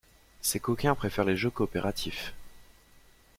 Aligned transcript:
Ces 0.41 0.59
coquins 0.59 0.95
préfèrent 0.95 1.25
les 1.25 1.37
jeux 1.37 1.51
coopératifs. 1.51 2.33